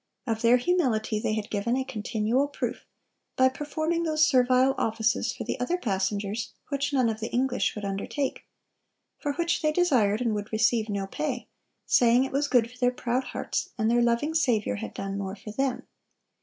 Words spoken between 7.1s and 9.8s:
the English would undertake; for which they